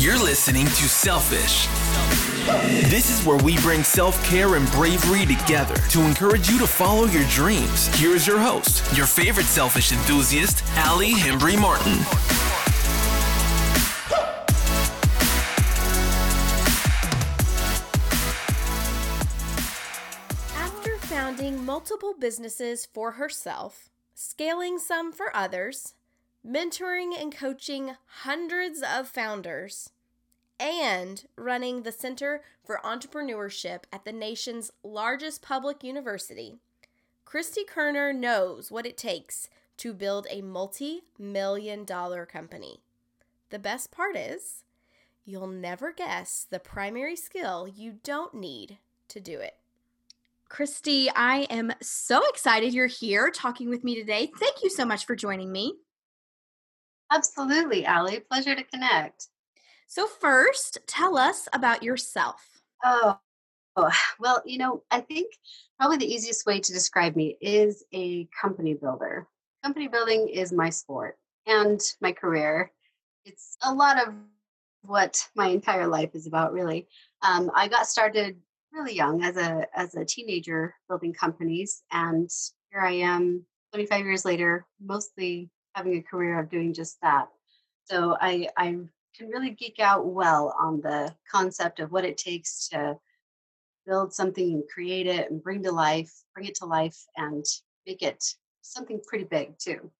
[0.00, 1.66] You're listening to Selfish.
[2.88, 7.04] This is where we bring self care and bravery together to encourage you to follow
[7.04, 7.94] your dreams.
[7.98, 11.92] Here is your host, your favorite selfish enthusiast, Allie Hembry Martin.
[20.56, 25.92] After founding multiple businesses for herself, scaling some for others,
[26.46, 29.90] mentoring and coaching hundreds of founders,
[30.58, 36.56] and running the Center for Entrepreneurship at the nation's largest public university,
[37.24, 39.48] Christy Kerner knows what it takes
[39.78, 42.80] to build a multi million dollar company.
[43.50, 44.64] The best part is,
[45.24, 48.78] you'll never guess the primary skill you don't need
[49.08, 49.56] to do it.
[50.48, 54.30] Christy, I am so excited you're here talking with me today.
[54.38, 55.76] Thank you so much for joining me.
[57.10, 58.20] Absolutely, Allie.
[58.20, 59.28] Pleasure to connect.
[59.86, 62.62] So, first, tell us about yourself.
[62.84, 63.18] Oh,
[64.18, 65.32] well, you know, I think
[65.78, 69.26] probably the easiest way to describe me is a company builder.
[69.62, 72.72] Company building is my sport and my career.
[73.24, 74.14] It's a lot of
[74.82, 76.88] what my entire life is about, really.
[77.22, 78.36] Um, I got started
[78.72, 82.30] really young as a as a teenager building companies, and
[82.70, 87.28] here I am, 25 years later, mostly having a career of doing just that.
[87.84, 88.76] So I, I
[89.16, 92.96] can really geek out well on the concept of what it takes to
[93.86, 97.44] build something and create it and bring to life, bring it to life and
[97.86, 98.24] make it
[98.62, 99.90] something pretty big too.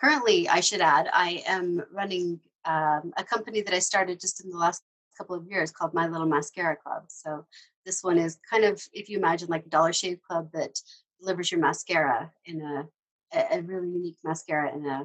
[0.00, 4.50] Currently, I should add, I am running um, a company that I started just in
[4.50, 4.82] the last
[5.16, 7.04] couple of years called My Little Mascara Club.
[7.08, 7.46] So
[7.84, 10.78] this one is kind of, if you imagine like a Dollar Shave Club that
[11.20, 12.88] delivers your mascara in a
[13.34, 15.04] a, a really unique mascara in a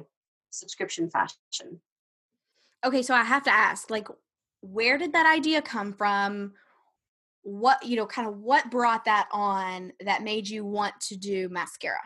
[0.50, 1.80] subscription fashion.
[2.84, 4.08] Okay, so I have to ask, like,
[4.62, 6.52] where did that idea come from?
[7.42, 11.48] What, you know, kind of what brought that on that made you want to do
[11.48, 12.00] mascara?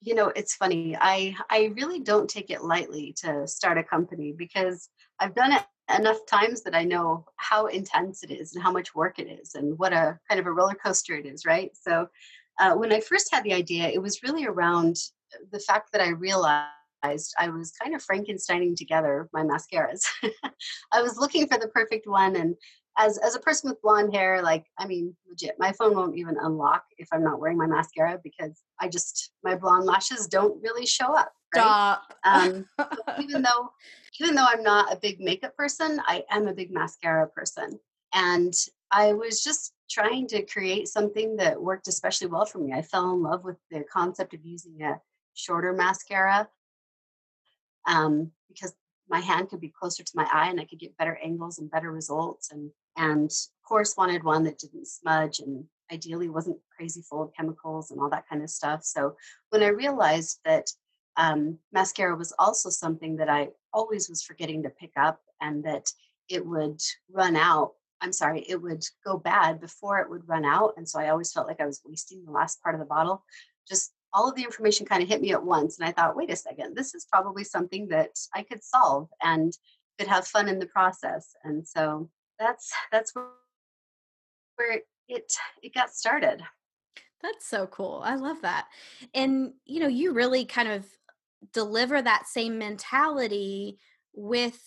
[0.00, 0.96] You know, it's funny.
[0.98, 5.62] I I really don't take it lightly to start a company because I've done it
[5.94, 9.54] enough times that I know how intense it is and how much work it is
[9.54, 11.70] and what a kind of a roller coaster it is, right?
[11.74, 12.06] So
[12.58, 14.96] uh, when I first had the idea, it was really around
[15.52, 16.72] the fact that I realized
[17.38, 20.02] I was kind of Frankensteining together my mascaras.
[20.92, 22.56] I was looking for the perfect one, and
[22.98, 26.36] as as a person with blonde hair, like I mean, legit, my phone won't even
[26.40, 30.86] unlock if I'm not wearing my mascara because I just my blonde lashes don't really
[30.86, 31.32] show up.
[31.54, 31.62] Right?
[31.62, 32.14] Stop.
[32.24, 32.66] Um,
[33.20, 33.70] even though
[34.20, 37.78] even though I'm not a big makeup person, I am a big mascara person,
[38.12, 38.54] and
[38.90, 42.72] I was just trying to create something that worked especially well for me.
[42.72, 45.00] I fell in love with the concept of using a
[45.34, 46.48] shorter mascara
[47.86, 48.74] um, because
[49.08, 51.70] my hand could be closer to my eye and I could get better angles and
[51.70, 52.50] better results.
[52.50, 57.32] And and of course wanted one that didn't smudge and ideally wasn't crazy full of
[57.34, 58.84] chemicals and all that kind of stuff.
[58.84, 59.16] So
[59.50, 60.66] when I realized that
[61.16, 65.90] um, mascara was also something that I always was forgetting to pick up and that
[66.28, 66.80] it would
[67.10, 70.74] run out I'm sorry, it would go bad before it would run out.
[70.76, 73.24] And so I always felt like I was wasting the last part of the bottle.
[73.68, 75.78] Just all of the information kind of hit me at once.
[75.78, 79.52] And I thought, wait a second, this is probably something that I could solve and
[79.98, 81.34] could have fun in the process.
[81.44, 85.32] And so that's that's where it
[85.62, 86.42] it got started.
[87.22, 88.00] That's so cool.
[88.04, 88.66] I love that.
[89.12, 90.86] And you know, you really kind of
[91.52, 93.78] deliver that same mentality
[94.14, 94.60] with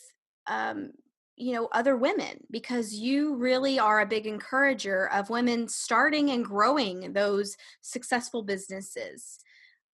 [0.48, 0.92] um
[1.42, 6.46] you know other women because you really are a big encourager of women starting and
[6.46, 9.40] growing those successful businesses.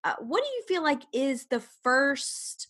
[0.04, 2.68] Uh, what do you feel like is the first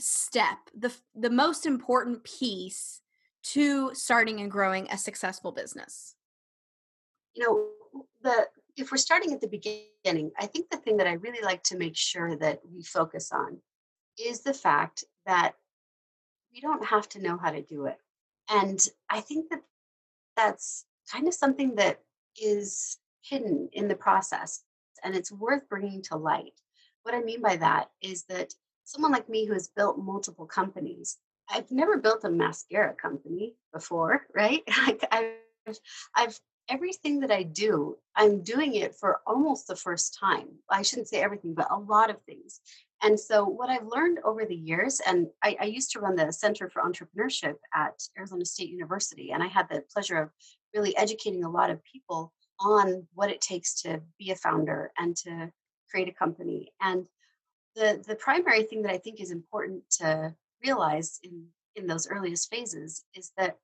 [0.00, 3.00] step the the most important piece
[3.42, 6.16] to starting and growing a successful business?
[7.34, 11.12] You know the if we're starting at the beginning i think the thing that i
[11.12, 13.58] really like to make sure that we focus on
[14.18, 15.54] is the fact that
[16.52, 17.98] we don't have to know how to do it.
[18.50, 19.62] And I think that
[20.36, 22.00] that's kind of something that
[22.40, 24.62] is hidden in the process
[25.04, 26.52] and it's worth bringing to light.
[27.02, 28.52] What I mean by that is that
[28.84, 31.18] someone like me who has built multiple companies,
[31.50, 34.62] I've never built a mascara company before, right?
[34.86, 35.78] Like I've,
[36.14, 36.38] I've
[36.68, 40.48] everything that I do, I'm doing it for almost the first time.
[40.70, 42.60] I shouldn't say everything, but a lot of things.
[43.02, 46.32] And so, what I've learned over the years, and I, I, used to run the
[46.32, 50.30] Center for Entrepreneurship at Arizona State University, and I had the pleasure of
[50.72, 55.16] really educating a lot of people on what it takes to be a founder and
[55.16, 55.50] to
[55.90, 56.72] create a company.
[56.80, 57.06] And
[57.74, 61.46] the, the primary thing that I think is important to realize in
[61.76, 63.56] in those earliest phases is that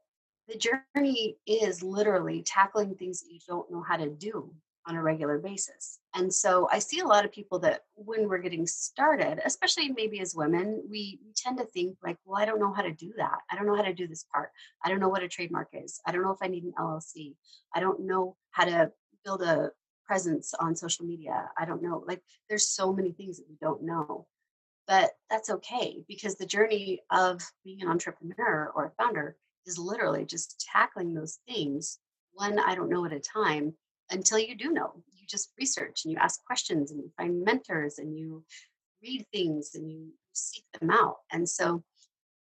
[0.49, 4.53] the journey is literally tackling things that you don't know how to do
[4.87, 5.99] on a regular basis.
[6.15, 10.21] And so I see a lot of people that when we're getting started, especially maybe
[10.21, 13.39] as women, we, tend to think like, well, I don't know how to do that.
[13.49, 14.51] I don't know how to do this part.
[14.85, 16.01] I don't know what a trademark is.
[16.05, 17.37] I don't know if I need an LLC.
[17.73, 18.91] I don't know how to
[19.25, 19.71] build a
[20.05, 21.49] presence on social media.
[21.57, 22.03] I don't know.
[22.09, 24.27] Like there's so many things that we don't know.
[24.89, 30.25] But that's okay because the journey of being an entrepreneur or a founder is literally
[30.25, 32.01] just tackling those things
[32.39, 33.75] one I don't know at a time
[34.11, 35.03] until you do know.
[35.13, 38.45] You just research and you ask questions and you find mentors and you
[39.03, 41.17] read things and you seek them out.
[41.33, 41.83] And so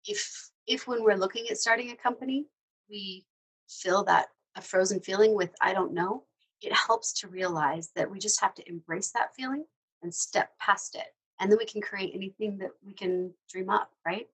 [0.06, 2.46] if if when we're looking at starting a company,
[2.90, 3.26] we
[3.70, 6.24] feel that a frozen feeling with I don't know,
[6.62, 9.66] it helps to realize that we just have to embrace that feeling
[10.02, 11.08] and step past it.
[11.40, 14.28] And then we can create anything that we can dream up, right?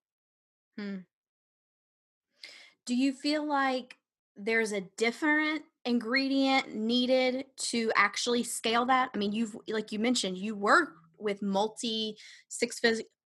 [0.77, 0.97] Hmm.
[2.85, 3.97] Do you feel like
[4.35, 9.09] there's a different ingredient needed to actually scale that?
[9.13, 12.17] I mean, you've like you mentioned, you work with multi
[12.49, 12.79] six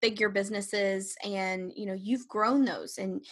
[0.01, 3.25] figure businesses and you know, you've grown those and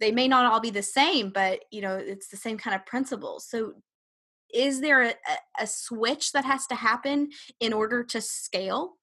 [0.00, 2.86] they may not all be the same, but you know, it's the same kind of
[2.86, 3.46] principles.
[3.48, 3.74] So
[4.52, 5.14] is there a,
[5.58, 7.30] a switch that has to happen
[7.60, 8.96] in order to scale?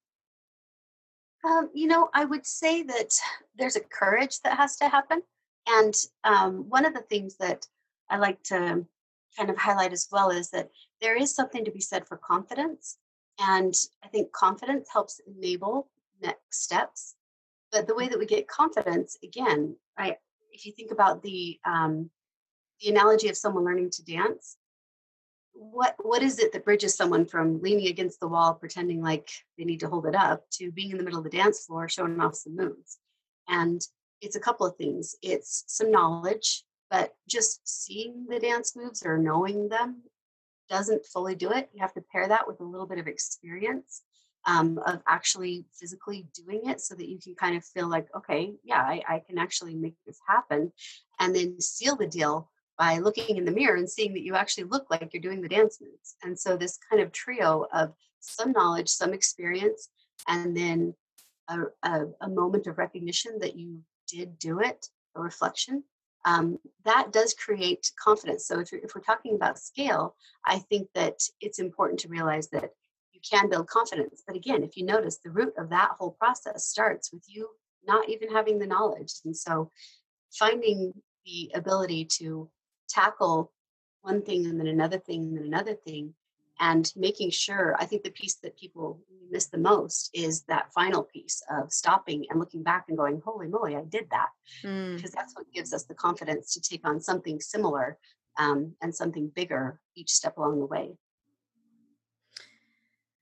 [1.44, 3.14] Um, you know, I would say that
[3.56, 5.22] there's a courage that has to happen.
[5.68, 5.94] And
[6.24, 7.66] um, one of the things that
[8.08, 8.84] I like to
[9.36, 12.96] kind of highlight as well is that there is something to be said for confidence.
[13.38, 15.88] And I think confidence helps enable
[16.22, 17.14] next steps.
[17.70, 20.16] But the way that we get confidence, again, right?
[20.50, 22.10] If you think about the um,
[22.80, 24.56] the analogy of someone learning to dance,
[25.52, 29.28] what what is it that bridges someone from leaning against the wall, pretending like
[29.58, 31.88] they need to hold it up, to being in the middle of the dance floor,
[31.88, 32.98] showing off some moves?
[33.48, 33.82] And
[34.20, 35.16] it's a couple of things.
[35.22, 40.02] It's some knowledge but just seeing the dance moves or knowing them
[40.68, 41.68] doesn't fully do it.
[41.72, 44.02] You have to pair that with a little bit of experience
[44.46, 48.54] um, of actually physically doing it so that you can kind of feel like, okay,
[48.64, 50.72] yeah, I, I can actually make this happen.
[51.18, 54.64] And then seal the deal by looking in the mirror and seeing that you actually
[54.64, 56.16] look like you're doing the dance moves.
[56.22, 59.88] And so, this kind of trio of some knowledge, some experience,
[60.28, 60.94] and then
[61.48, 65.82] a, a, a moment of recognition that you did do it, a reflection,
[66.26, 68.46] um, that does create confidence.
[68.46, 72.70] So if, if we're talking about scale, I think that it's important to realize that
[73.12, 74.22] you can build confidence.
[74.26, 77.48] But again, if you notice, the root of that whole process starts with you
[77.86, 79.12] not even having the knowledge.
[79.24, 79.70] And so
[80.36, 80.92] finding
[81.24, 82.50] the ability to
[82.88, 83.52] tackle
[84.02, 86.14] one thing and then another thing and then another thing
[86.60, 89.00] and making sure i think the piece that people
[89.30, 93.48] miss the most is that final piece of stopping and looking back and going holy
[93.48, 94.28] moly i did that
[94.62, 94.96] mm.
[94.96, 97.98] because that's what gives us the confidence to take on something similar
[98.38, 100.96] um, and something bigger each step along the way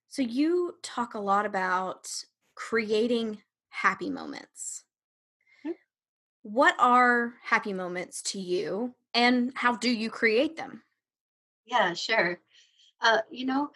[0.08, 2.08] so you talk a lot about
[2.54, 3.38] creating
[3.70, 4.84] happy moments
[5.66, 5.72] mm-hmm.
[6.42, 10.82] what are happy moments to you and how do you create them
[11.66, 12.40] yeah sure
[13.00, 13.70] uh, you know,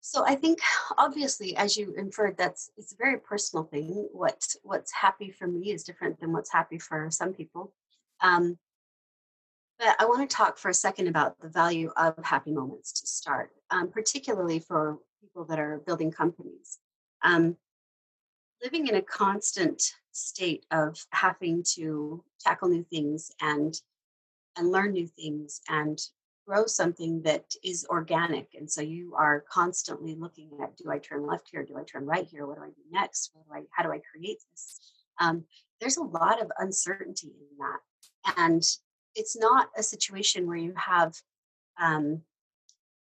[0.00, 0.58] so I think
[0.98, 4.08] obviously, as you inferred, that's it's a very personal thing.
[4.12, 7.72] What what's happy for me is different than what's happy for some people.
[8.20, 8.58] Um,
[9.78, 13.06] but I want to talk for a second about the value of happy moments to
[13.06, 16.78] start, um, particularly for people that are building companies.
[17.22, 17.56] Um,
[18.62, 23.80] living in a constant state of having to tackle new things and
[24.56, 25.98] and learn new things and
[26.46, 31.26] grow something that is organic and so you are constantly looking at do i turn
[31.26, 31.64] left here?
[31.64, 32.46] Do i turn right here?
[32.46, 33.32] What do i do next?
[33.34, 34.80] Do I, how do i create this?
[35.20, 35.44] Um,
[35.80, 38.62] there's a lot of uncertainty in that and
[39.14, 41.14] it's not a situation where you have
[41.80, 42.22] um,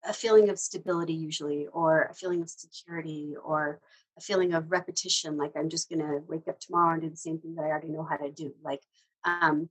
[0.05, 3.79] a feeling of stability usually or a feeling of security or
[4.17, 7.17] a feeling of repetition like i'm just going to wake up tomorrow and do the
[7.17, 8.53] same thing that i already know how to do.
[8.63, 8.81] Like
[9.23, 9.69] um,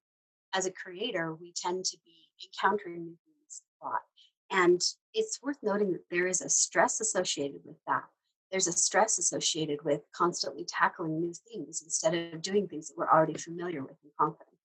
[0.55, 3.17] as a creator we tend to be encountering new
[4.51, 4.81] And
[5.13, 8.05] it's worth noting that there is a stress associated with that.
[8.51, 13.11] There's a stress associated with constantly tackling new things instead of doing things that we're
[13.11, 14.57] already familiar with and confident.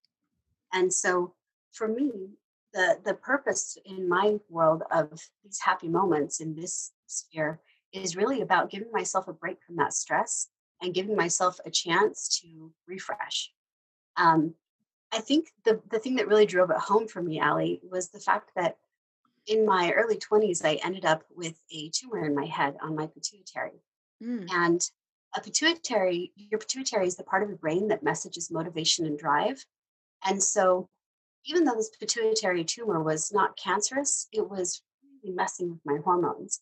[0.72, 1.34] And so
[1.74, 2.12] for me,
[2.74, 5.10] the, the purpose in my world of
[5.44, 7.60] these happy moments in this sphere
[7.92, 10.48] is really about giving myself a break from that stress
[10.82, 13.52] and giving myself a chance to refresh.
[14.16, 14.54] Um,
[15.12, 18.20] I think the, the thing that really drove it home for me, Allie, was the
[18.20, 18.78] fact that
[19.48, 23.08] in my early 20s, I ended up with a tumor in my head on my
[23.08, 23.82] pituitary.
[24.24, 24.48] Mm.
[24.52, 24.82] And
[25.36, 29.64] a pituitary, your pituitary is the part of the brain that messages motivation and drive.
[30.26, 30.90] And so,
[31.46, 34.84] even though this pituitary tumor was not cancerous, it was
[35.24, 36.60] really messing with my hormones.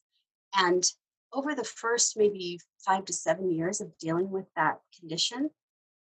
[0.55, 0.86] And
[1.33, 5.50] over the first maybe five to seven years of dealing with that condition,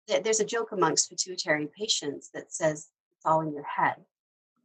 [0.08, 3.96] there's a joke amongst pituitary patients that says it's all in your head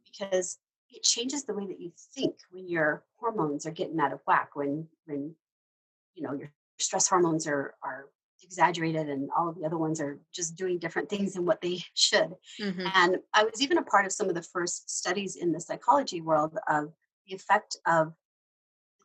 [0.04, 0.58] because
[0.92, 4.50] it changes the way that you think when your hormones are getting out of whack
[4.54, 5.34] when when
[6.14, 8.06] you know your stress hormones are are
[8.42, 11.78] exaggerated and all of the other ones are just doing different things than what they
[11.94, 12.86] should mm-hmm.
[12.94, 16.20] and i was even a part of some of the first studies in the psychology
[16.20, 16.92] world of
[17.26, 18.12] the effect of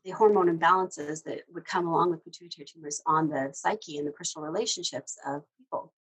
[0.03, 4.11] the hormone imbalances that would come along with pituitary tumors on the psyche and the
[4.11, 5.93] personal relationships of people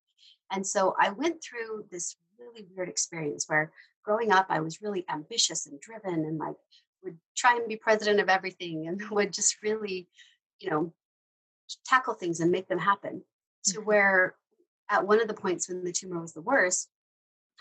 [0.51, 3.73] and so i went through this really weird experience where
[4.05, 6.57] growing up i was really ambitious and driven and like
[7.03, 10.09] would try and be president of everything and would just really
[10.61, 10.93] you know
[11.87, 13.23] tackle things and make them happen.
[13.67, 13.85] To mm-hmm.
[13.85, 14.35] where
[14.91, 16.89] at one of the points when the tumor was the worst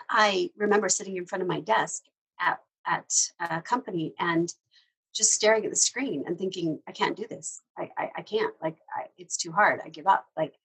[0.09, 2.03] i remember sitting in front of my desk
[2.39, 4.51] at at a company and
[5.13, 7.61] just staring at the screen and thinking i can't do this.
[7.77, 8.53] I i, I can't.
[8.61, 9.79] Like I, it's too hard.
[9.85, 10.25] I give up.
[10.35, 10.55] Like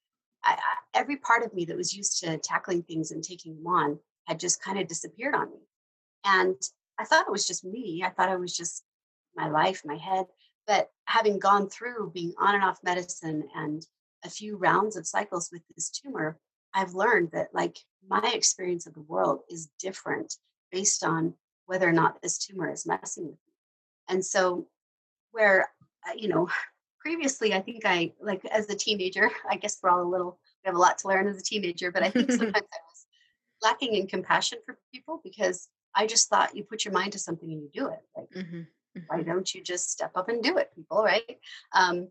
[0.52, 0.58] I,
[0.94, 4.40] every part of me that was used to tackling things and taking them on had
[4.40, 5.60] just kind of disappeared on me
[6.24, 6.56] and
[6.98, 8.84] i thought it was just me i thought it was just
[9.36, 10.26] my life my head
[10.66, 13.86] but having gone through being on and off medicine and
[14.24, 16.38] a few rounds of cycles with this tumor,
[16.74, 20.34] I've learned that like my experience of the world is different
[20.72, 21.34] based on
[21.66, 23.52] whether or not this tumor is messing with me.
[24.08, 24.66] And so,
[25.30, 25.70] where,
[26.08, 26.48] uh, you know,
[27.06, 30.68] previously, I think I, like as a teenager, I guess we're all a little, we
[30.68, 33.06] have a lot to learn as a teenager, but I think sometimes I was
[33.62, 37.48] lacking in compassion for people because I just thought you put your mind to something
[37.48, 38.00] and you do it.
[38.16, 38.62] Like, mm-hmm.
[39.06, 39.30] Why mm-hmm.
[39.30, 41.38] don't you just step up and do it, people, right?
[41.72, 42.08] Um,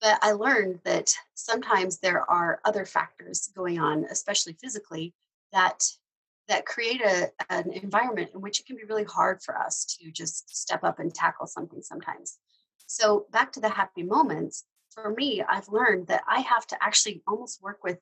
[0.00, 5.14] but I learned that sometimes there are other factors going on, especially physically,
[5.52, 5.82] that
[6.48, 10.12] that create a, an environment in which it can be really hard for us to
[10.12, 12.38] just step up and tackle something sometimes.
[12.86, 17.22] So back to the happy moments, for me, I've learned that I have to actually
[17.26, 17.98] almost work with,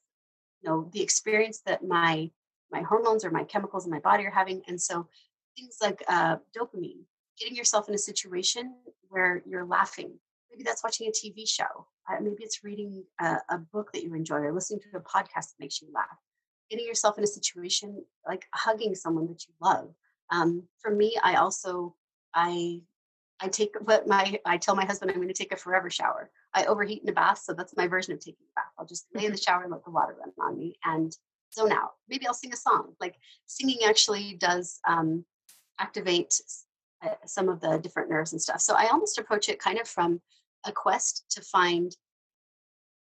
[0.63, 2.31] you know, the experience that my
[2.71, 5.09] my hormones or my chemicals in my body are having, and so
[5.57, 7.05] things like uh, dopamine
[7.39, 8.75] getting yourself in a situation
[9.09, 10.13] where you're laughing.
[10.51, 11.87] Maybe that's watching a TV show.
[12.09, 15.51] Uh, maybe it's reading a, a, book that you enjoy or listening to a podcast
[15.51, 16.19] that makes you laugh.
[16.71, 19.95] Getting yourself in a situation like hugging someone that you love.
[20.31, 21.95] Um, for me, I also
[22.35, 22.83] I
[23.41, 26.31] I take what my I tell my husband I'm going to take a forever shower.
[26.53, 28.73] I overheat in a bath, so that's my version of taking a bath.
[28.79, 31.17] I'll just lay in the shower and let the water run on me and
[31.55, 31.93] zone out.
[32.09, 32.95] Maybe I'll sing a song.
[33.01, 35.25] Like singing actually does um,
[35.79, 36.41] activate
[37.03, 38.61] uh, some of the different nerves and stuff.
[38.61, 40.21] So I almost approach it kind of from
[40.67, 41.95] a quest to find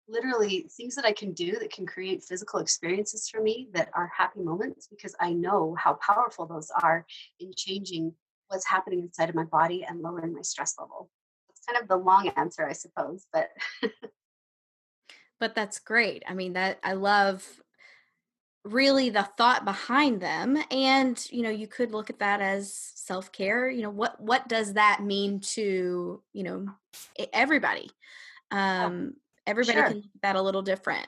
[0.08, 4.10] literally things that I can do that can create physical experiences for me that are
[4.16, 7.04] happy moments because I know how powerful those are
[7.40, 8.14] in changing
[8.48, 11.10] what's happening inside of my body and lowering my stress level.
[11.50, 13.50] It's kind of the long answer, I suppose, but
[15.40, 16.22] but that's great.
[16.26, 17.44] I mean that I love
[18.66, 23.68] really the thought behind them and you know you could look at that as self-care
[23.68, 26.66] you know what what does that mean to you know
[27.32, 27.88] everybody
[28.50, 29.14] um
[29.46, 29.86] everybody sure.
[29.86, 31.06] can look at that a little different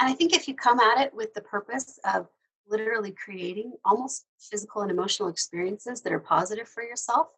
[0.00, 2.26] and i think if you come at it with the purpose of
[2.68, 7.28] literally creating almost physical and emotional experiences that are positive for yourself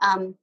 [0.00, 0.34] um,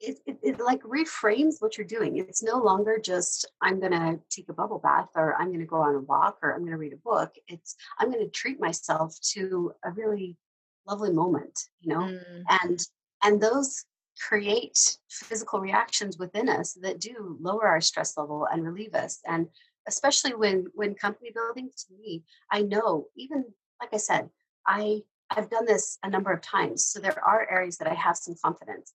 [0.00, 2.18] it, it, it, like reframes what you're doing.
[2.18, 5.66] It's no longer just I'm going to take a bubble bath or I'm going to
[5.66, 7.32] go on a walk or I'm going to read a book.
[7.48, 10.36] It's I'm going to treat myself to a really
[10.86, 12.42] lovely moment, you know, mm.
[12.62, 12.80] and
[13.24, 13.84] and those
[14.20, 19.20] create physical reactions within us that do lower our stress level and relieve us.
[19.26, 19.48] And
[19.88, 23.44] especially when when company building, to me, I know even
[23.80, 24.30] like I said,
[24.66, 28.16] I I've done this a number of times, so there are areas that I have
[28.16, 28.94] some confidence.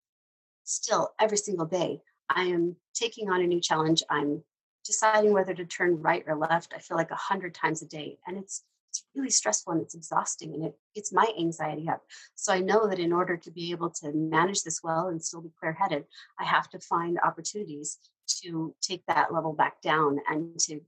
[0.64, 4.44] Still every single day i am taking on a new challenge i'm
[4.86, 8.18] deciding whether to turn right or left i feel like a hundred times a day
[8.28, 12.04] and it's it's really stressful and it's exhausting and it gets my anxiety up.
[12.36, 15.42] So i know that in order to be able to manage this well and still
[15.42, 16.06] be clear headed
[16.40, 17.98] i have to find opportunities
[18.44, 20.80] to take that level back down and to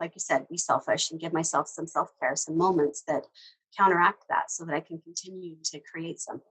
[0.00, 3.24] like you said be selfish and give myself some self-care some moments that
[3.76, 6.42] counteract that so that i can continue to create something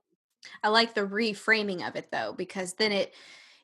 [0.62, 3.14] I like the reframing of it though, because then it,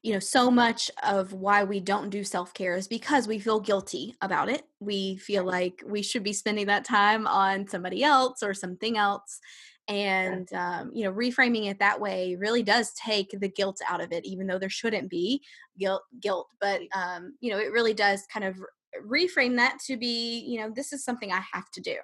[0.03, 3.61] you know, so much of why we don't do self care is because we feel
[3.61, 4.63] guilty about it.
[4.81, 9.41] We feel like we should be spending that time on somebody else or something else.
[9.87, 14.13] And, um, you know, reframing it that way really does take the guilt out of
[14.13, 15.43] it, even though there shouldn't be
[15.79, 16.49] guilt, guilt.
[16.61, 18.59] But, um, you know, it really does kind of
[19.07, 21.97] reframe that to be, you know, this is something I have to do.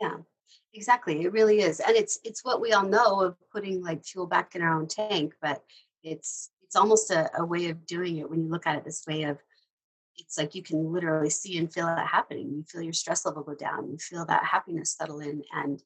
[0.00, 0.16] Yeah,
[0.72, 1.22] exactly.
[1.22, 1.80] It really is.
[1.80, 4.88] And it's it's what we all know of putting like fuel back in our own
[4.88, 5.62] tank, but
[6.02, 9.04] it's it's almost a, a way of doing it when you look at it this
[9.06, 9.38] way of
[10.16, 12.52] it's like you can literally see and feel that happening.
[12.54, 15.82] You feel your stress level go down, you feel that happiness settle in and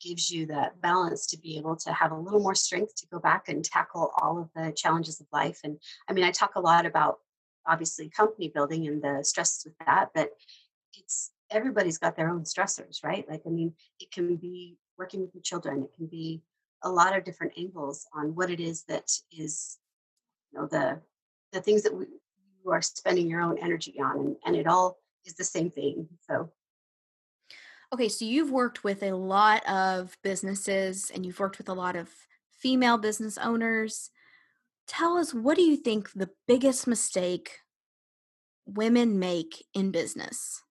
[0.00, 3.20] gives you that balance to be able to have a little more strength to go
[3.20, 5.60] back and tackle all of the challenges of life.
[5.62, 7.18] And I mean, I talk a lot about
[7.66, 10.30] obviously company building and the stresses with that, but
[10.94, 13.28] it's everybody's got their own stressors, right?
[13.28, 16.42] Like, I mean, it can be working with your children, it can be
[16.82, 19.78] a lot of different angles on what it is that is,
[20.52, 21.00] you know, the
[21.52, 22.06] the things that we,
[22.64, 26.08] you are spending your own energy on, and, and it all is the same thing.
[26.28, 26.50] So
[27.92, 31.94] Okay, so you've worked with a lot of businesses and you've worked with a lot
[31.94, 32.08] of
[32.50, 34.10] female business owners.
[34.86, 37.60] Tell us, what do you think the biggest mistake
[38.66, 40.62] women make in business?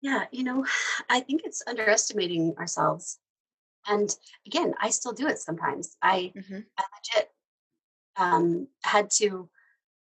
[0.00, 0.64] Yeah, you know,
[1.08, 3.18] I think it's underestimating ourselves.
[3.86, 4.14] And
[4.46, 5.96] again, I still do it sometimes.
[6.02, 6.64] I, Mhm.
[6.78, 7.30] I legit
[8.16, 9.48] um, had to.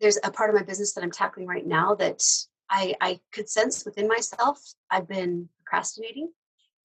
[0.01, 2.23] There's a part of my business that I'm tackling right now that
[2.69, 4.61] I, I could sense within myself.
[4.91, 6.33] I've been procrastinating,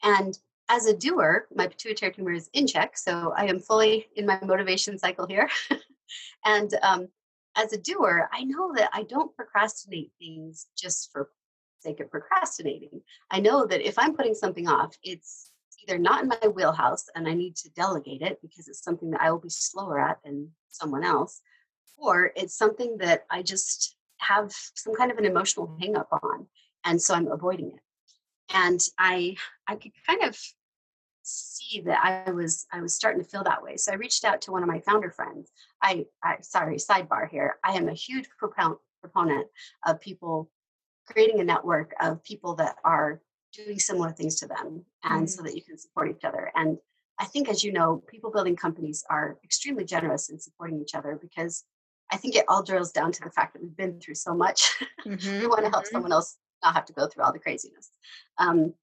[0.04, 0.38] and
[0.70, 4.40] as a doer, my pituitary tumor is in check, so I am fully in my
[4.44, 5.50] motivation cycle here.
[6.46, 7.08] and um,
[7.56, 11.30] as a doer, I know that I don't procrastinate things just for
[11.80, 13.02] sake of procrastinating.
[13.32, 15.52] I know that if I'm putting something off, it's
[15.84, 19.22] either not in my wheelhouse and I need to delegate it because it's something that
[19.22, 21.42] I will be slower at than someone else,
[21.98, 26.48] or it's something that I just have some kind of an emotional hang up on.
[26.86, 27.82] And so I'm avoiding it.
[28.54, 29.36] And I
[29.68, 30.38] I could kind of
[31.70, 33.78] see that I was I was starting to feel that way.
[33.78, 35.52] So I reached out to one of my founder friends.
[35.82, 37.56] I, I sorry, sidebar here.
[37.64, 39.48] I am a huge proponent proponent
[39.86, 40.50] of people
[41.08, 43.22] creating a network of people that are
[43.54, 45.30] doing similar things to them and Mm.
[45.30, 46.78] so that you can support each other and
[47.18, 51.18] i think as you know people building companies are extremely generous in supporting each other
[51.20, 51.64] because
[52.12, 54.76] i think it all drills down to the fact that we've been through so much
[55.06, 55.92] we Mhm, want to help mhm.
[55.94, 57.90] someone else not have to go through all the craziness
[58.38, 58.74] um,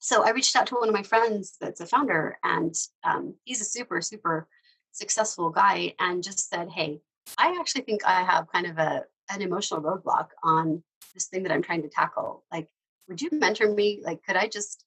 [0.00, 3.60] so i reached out to one of my friends that's a founder and um, he's
[3.60, 4.48] a super super
[4.92, 7.00] successful guy and just said hey
[7.38, 10.82] i actually think i have kind of a an emotional roadblock on
[11.14, 12.44] this thing that i'm trying to tackle.
[12.52, 12.68] Like
[13.08, 14.00] would you mentor me?
[14.02, 14.84] Like could i just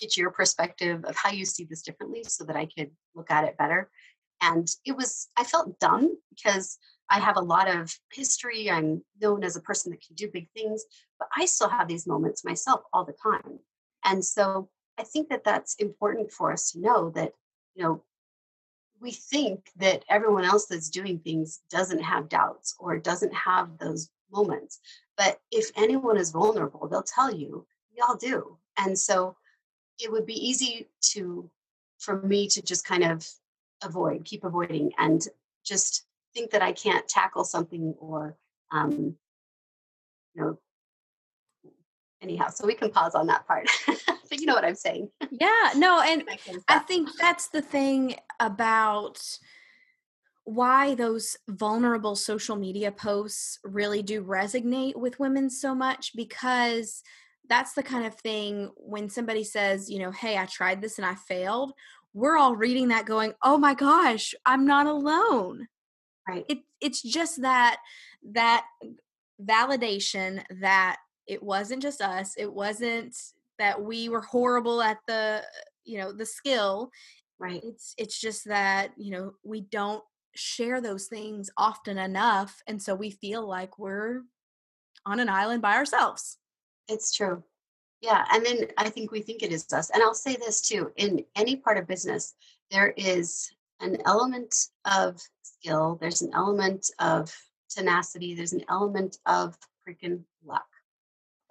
[0.00, 3.44] get your perspective of how you see this differently so that i could look at
[3.44, 3.90] it better?
[4.40, 6.78] And it was i felt dumb because
[7.10, 8.70] i have a lot of history.
[8.70, 10.84] I'm known as a person that can do big things
[11.18, 13.58] but i still have these moments myself all the time
[14.04, 17.32] and so i think that that's important for us to know that
[17.74, 18.02] you know
[19.00, 24.10] we think that everyone else that's doing things doesn't have doubts or doesn't have those
[24.30, 24.80] moments
[25.16, 28.58] but if anyone is vulnerable they'll tell you we all do.
[28.78, 29.36] And so
[29.98, 31.50] it would be easy to
[31.98, 33.26] for me to just kind of
[33.82, 35.26] avoid keep avoiding and
[35.64, 38.36] just think that i can't tackle something or
[38.72, 39.16] um
[40.34, 40.58] you know
[42.22, 45.08] anyhow so we can pause on that part but you know what i'm saying.
[45.30, 49.20] Yeah, no, and That kind of I think that's the thing about
[50.44, 57.02] why those vulnerable social media posts really do resonate with women so much because
[57.48, 61.06] that's the kind of thing when somebody says, you know, hey, I tried this and
[61.06, 61.72] I failed,
[62.14, 65.68] we're all reading that going, "Oh my gosh, I'm not alone."
[66.28, 66.44] right.
[66.48, 67.78] It it's just that
[68.32, 68.64] that
[69.40, 73.16] validation that it wasn't just us, it wasn't
[73.58, 75.42] that we were horrible at the
[75.84, 76.90] you know, the skill
[77.38, 80.04] right it's it's just that you know we don't
[80.34, 84.22] share those things often enough and so we feel like we're
[85.04, 86.38] on an island by ourselves
[86.88, 87.42] It's true.
[88.00, 88.24] Yeah.
[88.32, 89.90] And then I think we think it is us.
[89.90, 92.34] And I'll say this too in any part of business,
[92.70, 94.54] there is an element
[94.84, 97.32] of skill, there's an element of
[97.70, 99.56] tenacity, there's an element of
[99.86, 100.66] freaking luck.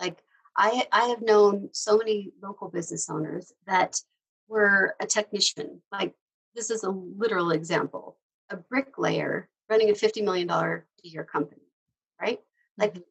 [0.02, 0.24] Like
[0.58, 4.02] I, I have known so many local business owners that
[4.50, 5.82] were a technician.
[5.92, 6.16] Like
[6.56, 8.18] this is a literal example
[8.50, 11.62] a bricklayer running a $50 million a year company,
[12.20, 12.42] right?
[12.78, 13.04] Like Mhm.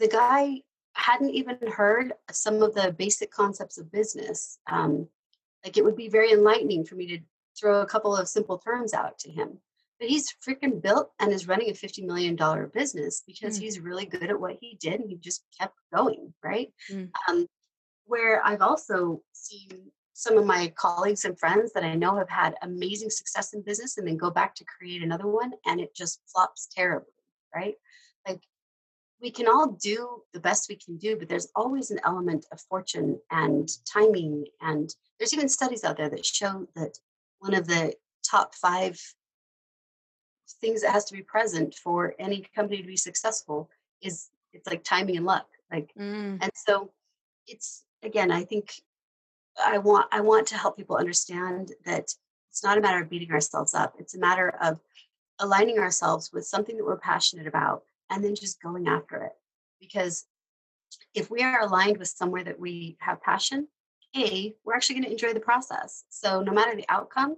[0.00, 0.62] the guy
[0.94, 4.58] hadn't even heard some of the basic concepts of business.
[4.66, 5.08] Um,
[5.64, 7.18] like it would be very enlightening for me to
[7.56, 9.60] throw a couple of simple terms out to him.
[10.00, 12.36] But he's freaking built and is running a $50 million
[12.72, 13.62] business because Mm.
[13.62, 16.72] he's really good at what he did and he just kept going, right?
[16.90, 17.10] Mm.
[17.28, 17.46] Um,
[18.06, 22.54] where I've also seen some of my colleagues and friends that I know have had
[22.62, 26.20] amazing success in business and then go back to create another one and it just
[26.26, 27.12] flops terribly,
[27.54, 27.74] right?
[28.26, 28.40] Like
[29.20, 32.60] we can all do the best we can do, but there's always an element of
[32.62, 34.46] fortune and timing.
[34.60, 36.98] And there's even studies out there that show that
[37.40, 37.94] one of the
[38.28, 39.00] top five
[40.60, 43.70] things that has to be present for any company to be successful
[44.02, 45.46] is it's like timing and luck.
[45.70, 46.38] Like, Mm.
[46.40, 46.92] and so
[47.46, 48.80] it's again, I think
[49.62, 52.12] I want I want to help people understand that
[52.50, 53.94] it's not a matter of beating ourselves up.
[53.98, 54.80] It's a matter of
[55.38, 59.32] aligning ourselves with something that we're passionate about and then just going after it.
[59.80, 60.26] Because
[61.14, 63.68] if we are aligned with somewhere that we have passion,
[64.16, 66.04] A, we're actually going to enjoy the process.
[66.08, 67.36] So no matter the outcome,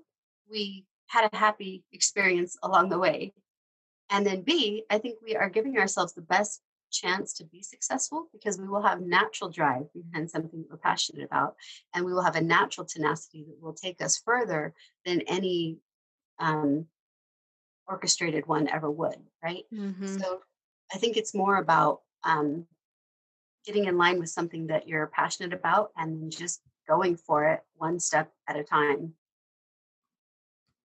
[0.51, 3.35] we had a happy experience along the way.
[4.11, 8.29] And then B, I think we are giving ourselves the best chance to be successful
[8.33, 11.55] because we will have natural drive behind something that we're passionate about
[11.95, 15.79] and we will have a natural tenacity that will take us further than any
[16.39, 16.87] um,
[17.89, 20.07] orchestrated one ever would right Mhm.
[20.19, 20.41] so
[20.93, 22.67] i think it's more about um,
[23.65, 27.99] getting in line with something that you're passionate about and just going for it one
[28.01, 29.15] step at a time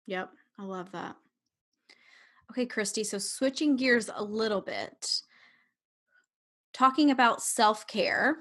[0.08, 1.16] Yep, I love that.
[2.52, 5.22] Okay, Christy, so switching gears a little bit,
[6.74, 8.38] talking about self care,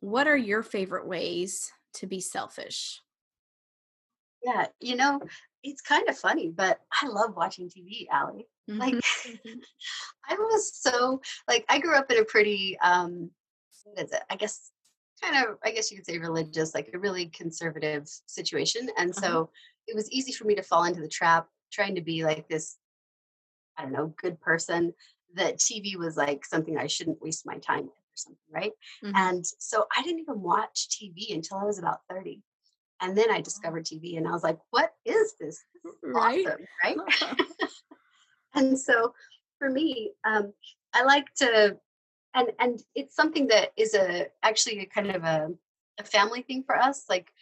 [0.00, 3.00] what are your favorite ways to be selfish?
[4.44, 5.18] yeah you know
[5.62, 8.46] it's kind of funny but i love watching tv Allie.
[8.68, 9.00] like Mhm.
[10.28, 13.30] I was so like I grew up in a pretty um
[13.84, 14.22] what is it?
[14.30, 14.70] I guess
[15.22, 18.88] kind of I guess you could say religious, like a really conservative situation.
[18.98, 19.46] And Uh-huh.
[19.86, 22.76] It was easy for me to fall into the trap trying to be like this,
[23.76, 24.94] I don't know, good person
[25.34, 28.72] that TV was like something I shouldn't waste my time with or something, right?
[29.04, 29.12] Mhm.
[29.14, 32.42] And so I didn't even watch TV until I was about 30.
[33.00, 35.62] And then I discovered TV and I was like, what is this?
[35.82, 36.46] This is Right?
[36.46, 37.38] awesome, right?
[38.54, 39.12] and so
[39.58, 40.52] for me um,
[40.94, 41.76] i like to
[42.34, 45.48] and and it's something that is a actually a kind of a,
[45.98, 47.32] a family thing for us like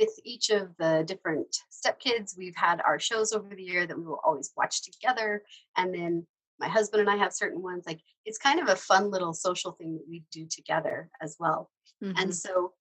[0.00, 4.04] with each of the different stepkids we've had our shows over the year that we
[4.04, 5.42] will always watch together
[5.76, 6.26] and then
[6.58, 9.72] my husband and i have certain ones like it's kind of a fun little social
[9.72, 11.70] thing that we do together as well
[12.02, 12.14] Mhm.
[12.20, 12.72] and so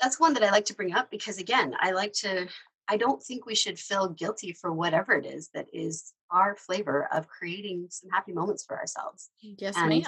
[0.00, 2.48] that's one that I like to bring up because again, I like to
[2.88, 7.08] I don't think we should feel guilty for whatever it is that is our flavor
[7.12, 9.30] of creating some happy moments for ourselves.
[9.40, 10.02] yes, and- ma'am.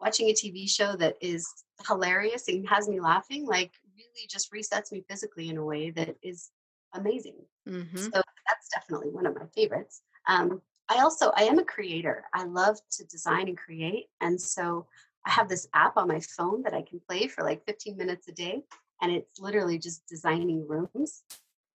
[0.00, 1.48] Watching a TV show that is
[1.88, 6.16] hilarious and has me laughing like really just resets me physically in a way that
[6.22, 6.50] is
[6.94, 7.36] amazing.
[7.66, 7.98] Mhm.
[7.98, 8.10] So
[8.46, 10.02] that's definitely one of my favorites.
[10.26, 12.24] Um, I also I am a creator.
[12.32, 14.86] I love to design and create, and so
[15.26, 18.28] I have this app on my phone that I can play for like 15 minutes
[18.28, 18.64] a day,
[19.02, 21.24] and it's literally just designing rooms.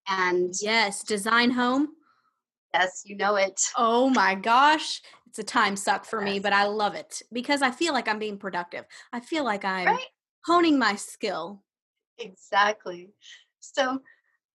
[0.08, 1.90] And Yes, design home.
[2.74, 3.62] yes, you know it.
[3.78, 5.02] Oh my gosh.
[5.28, 8.20] It's a time suck for me, but I love it because I feel like I'm
[8.20, 8.86] being productive.
[9.12, 10.08] I feel like I'm Right?
[10.46, 11.64] honing my skill.
[12.20, 13.10] Exactly.
[13.60, 14.02] So,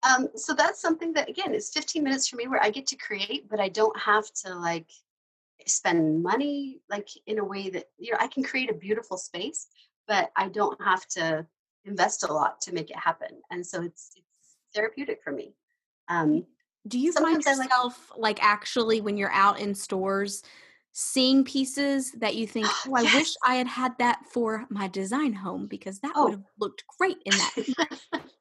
[0.02, 2.96] um, so that's something that again is 15 minutes for me where I get to
[2.96, 4.90] create, but I don't have to like
[5.66, 9.66] spend money like in a way that you know I can create a beautiful space,
[10.06, 11.46] but I don't have to
[11.84, 13.40] invest a lot to make it happen.
[13.50, 15.54] And so it's it's therapeutic for me.
[16.08, 16.46] Um,
[16.86, 20.42] Do you find Sometimes like- yourself like, actually when you're out in stores
[21.00, 25.32] seeing pieces that you think, "Oh, I wish I had had that for my design
[25.32, 26.24] home because that Oh.
[26.24, 27.98] would have looked great in that."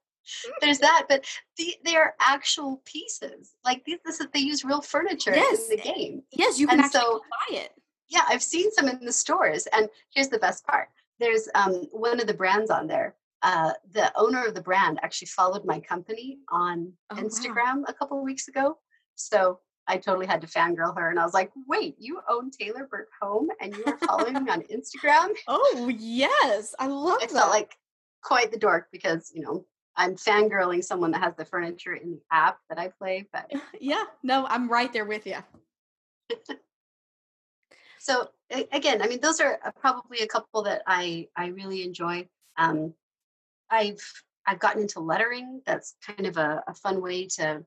[0.61, 1.23] There's that, but
[1.57, 3.53] the, they are actual pieces.
[3.63, 5.69] Like these, this is they use real furniture Yes.
[5.69, 6.23] in the game.
[6.31, 7.71] yes, you can And actually so- buy it.
[8.09, 9.67] Yeah, I've seen some in the stores.
[9.67, 10.89] And here's the best part
[11.19, 13.15] there's um, one of the brands on there.
[13.43, 17.21] Uh, the owner of the brand actually followed my company on Oh, wow.
[17.21, 18.77] Instagram a couple of weeks ago.
[19.15, 21.09] So I totally had to fangirl her.
[21.09, 24.51] And I was like, wait, you own Taylor Burke Home and you are following me
[24.51, 25.33] on Instagram?
[25.47, 26.75] Oh, yes.
[26.79, 27.75] I love I felt like
[28.21, 32.21] quite the dork because, you know, I'm fangirling someone that has the furniture in the
[32.31, 33.27] app that I play.
[33.31, 35.37] But Yeah, no, I'm right there with you.
[37.99, 38.29] so
[38.71, 42.25] again i mean those are uh, probably a couple that i i really enjoy
[42.57, 42.93] um
[43.69, 44.01] i've
[44.45, 47.63] i've gotten into lettering that's kind of a, a fun way to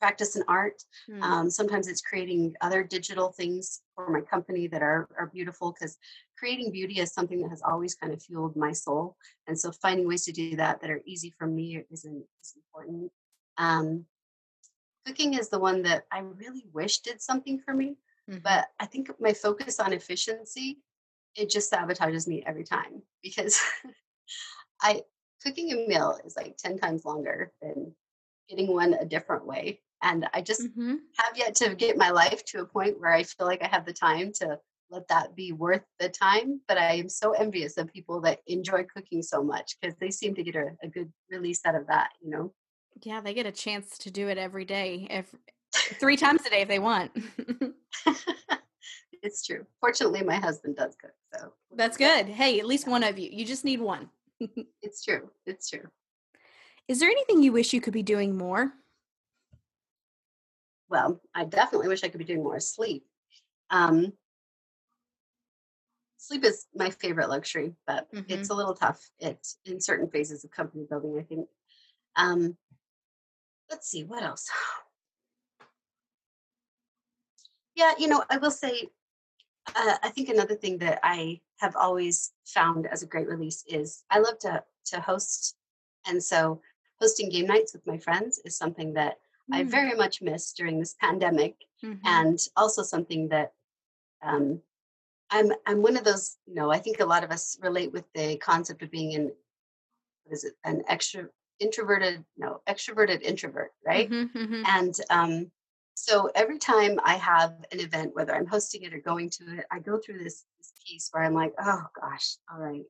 [0.00, 1.22] practice an art Mm.
[1.22, 5.96] um, sometimes it's creating other digital things for my company that are are beautiful because
[6.38, 10.06] creating beauty is something that has always kind of fueled my soul and so finding
[10.06, 13.10] ways to do that that are easy for me is, is important
[13.58, 14.04] um,
[15.06, 17.96] cooking is the one that i really wish did something for me
[18.28, 18.42] Mhm.
[18.42, 20.82] but I think my focus on efficiency,
[21.36, 23.54] it just sabotages me every time because
[24.82, 25.02] I
[25.44, 27.94] cooking a meal is like 10 times longer than
[28.48, 29.80] getting one a different way.
[30.02, 30.98] And I just Mhm.
[31.18, 33.86] have yet to get my life to a point where I feel like I have
[33.86, 36.60] the time to let that be worth the time.
[36.68, 40.34] But I am so envious of people that enjoy cooking so much because they seem
[40.34, 42.54] to get a, a good release out of that, you know?
[43.02, 45.34] Yeah, they get a chance to do it every day, if
[46.00, 47.12] three times a day if they want.
[49.22, 49.66] it's true.
[49.80, 52.26] Fortunately, my husband does cook, so that's good.
[52.26, 53.28] Hey, at least one of you.
[53.30, 54.08] You just need one.
[54.82, 55.30] it's true.
[55.44, 55.88] It's true.
[56.88, 58.72] Is there anything you wish you could be doing more?
[60.88, 63.04] Well, I definitely wish I could be doing more sleep.
[63.70, 64.12] Um,
[66.16, 68.32] sleep is my favorite luxury, but mm-hmm.
[68.32, 69.10] it's a little tough.
[69.18, 71.48] It's in certain phases of company building, I think.
[72.14, 72.56] Um,
[73.70, 74.48] let's see, what else?
[77.74, 78.88] Yeah, you know, I will say,
[79.74, 84.04] uh, I think another thing that I have always found as a great release is
[84.08, 85.56] I love to to host,
[86.06, 86.62] and so
[87.00, 89.18] hosting game nights with my friends is something that.
[89.52, 92.04] I very much miss during this pandemic, mm-hmm.
[92.04, 93.52] and also something that
[94.22, 94.60] um,
[95.30, 96.36] I'm I'm one of those.
[96.46, 99.32] You know, I think a lot of us relate with the concept of being an
[100.24, 101.26] what is it an extra
[101.58, 104.62] introverted no extroverted introvert right mm-hmm, mm-hmm.
[104.66, 105.50] and um
[105.96, 109.64] so every time I have an event, whether I'm hosting it or going to it,
[109.72, 112.82] I go through this, this piece where I'm like, oh gosh, all right,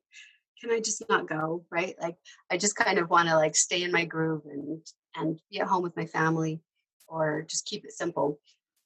[0.59, 1.63] can I just not go?
[1.71, 1.95] Right?
[2.01, 2.17] Like
[2.51, 5.67] I just kind of want to like stay in my groove and and be at
[5.67, 6.61] home with my family
[7.07, 8.39] or just keep it simple.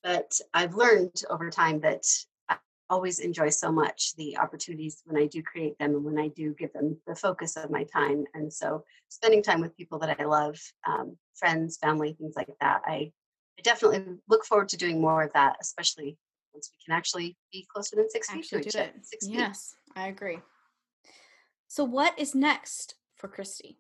[0.04, 2.04] But I've learned over time that
[2.50, 2.58] I
[2.90, 6.54] always enjoy so much the opportunities when I do create them and when I do
[6.58, 8.26] give them the focus of my time.
[8.34, 12.82] And so spending time with people that I love, um, friends, family, things like that,
[12.86, 13.12] I
[13.60, 16.18] I definitely look forward to doing more of that, especially
[16.54, 18.92] once we can actually be closer than six feet to each other.
[19.02, 20.02] Six yes, feet.
[20.02, 20.40] I agree.
[21.68, 23.78] So, what is next for Christy?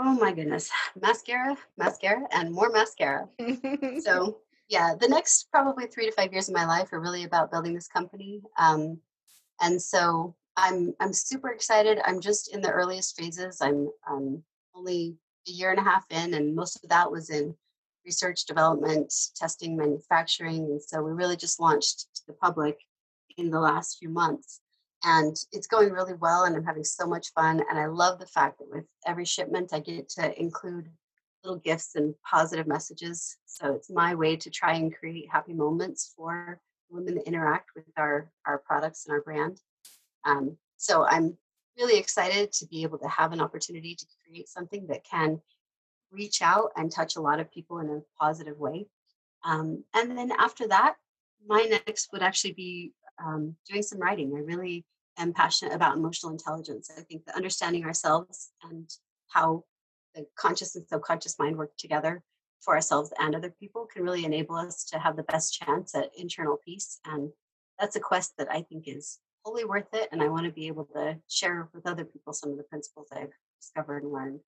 [0.00, 3.28] Oh my goodness, mascara, mascara, and more mascara.
[4.00, 7.50] so, yeah, the next probably three to five years of my life are really about
[7.50, 8.40] building this company.
[8.56, 9.00] Um,
[9.60, 11.98] and so, I'm I'm super excited.
[12.04, 13.60] I'm just in the earliest phases.
[13.60, 14.42] I'm um,
[14.76, 15.16] only
[15.48, 17.56] a year and a half in, and most of that was in
[18.04, 20.64] research, development, testing, manufacturing.
[20.64, 22.78] And so we really just launched to the public
[23.36, 24.60] in the last few months.
[25.04, 27.62] And it's going really well, and I'm having so much fun.
[27.70, 30.88] And I love the fact that with every shipment, I get to include
[31.44, 33.36] little gifts and positive messages.
[33.46, 37.84] So it's my way to try and create happy moments for women that interact with
[37.96, 39.60] our, our products and our brand.
[40.24, 41.36] Um, so I'm
[41.78, 45.40] really excited to be able to have an opportunity to create something that can
[46.10, 48.88] reach out and touch a lot of people in a positive way.
[49.44, 50.96] Um, and then after that,
[51.46, 52.92] my next would actually be
[53.24, 54.32] um, doing some writing.
[54.36, 54.84] I really
[55.18, 56.90] am passionate about emotional intelligence.
[56.96, 58.88] I think that understanding ourselves and
[59.28, 59.64] how
[60.14, 62.22] the conscious and subconscious mind work together
[62.60, 66.10] for ourselves and other people can really enable us to have the best chance at
[66.16, 66.98] internal peace.
[67.04, 67.30] And
[67.78, 70.08] that's a quest that I think is wholly worth it.
[70.12, 73.08] And I want to be able to share with other people some of the principles
[73.12, 74.40] I've discovered and learned.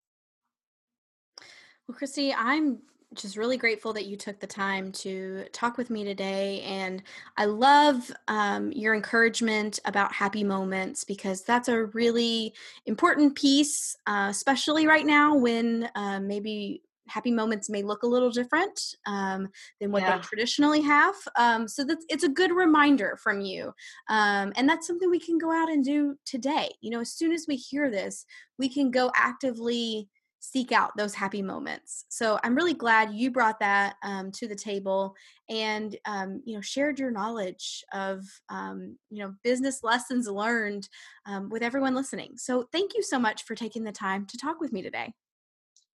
[1.87, 2.79] Well, Christy, I'm
[3.15, 6.61] just really grateful that you took the time to talk with me today.
[6.63, 7.03] And
[7.37, 12.53] I love um, your encouragement about happy moments because that's a really
[12.87, 18.31] important piece, uh, especially right now when uh, maybe happy moments may look a little
[18.31, 19.49] different um,
[19.81, 20.17] than what yeah.
[20.17, 21.15] they traditionally have.
[21.37, 23.73] Um, so that's it's a good reminder from you,
[24.09, 26.69] um, and that's something we can go out and do today.
[26.81, 28.25] You know, as soon as we hear this,
[28.59, 30.09] we can go actively
[30.41, 32.05] seek out those happy moments.
[32.09, 35.15] So I'm really glad you brought that um, to the table
[35.49, 40.89] and um, you know shared your knowledge of um, you know business lessons learned
[41.27, 42.33] um, with everyone listening.
[42.37, 45.13] So thank you so much for taking the time to talk with me today.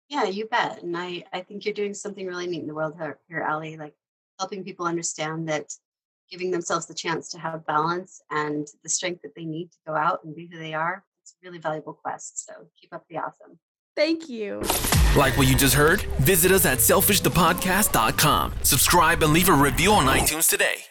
[0.10, 0.84] Yeah, you bet.
[0.84, 3.78] And I I think you're doing something really neat in the world here, here Allie,
[3.78, 3.96] like
[4.40, 5.72] helping people understand that
[6.30, 9.96] giving themselves the chance to have balance and the strength that they need to go
[9.96, 11.04] out and be who they are.
[11.22, 12.46] It's a really valuable quest.
[12.46, 13.60] So keep up the awesome.
[13.96, 14.62] Thank you.
[15.16, 16.02] Like what you just heard?
[16.20, 18.54] Visit us at selfishthepodcast.com.
[18.64, 20.86] Subscribe and leave a review on iTunes today.